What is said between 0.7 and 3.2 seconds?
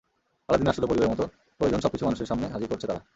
আশ্চর্য প্রদীপের মতো প্রয়োজনের সবকিছু মানুষের সামনে হাজির করছে তারা।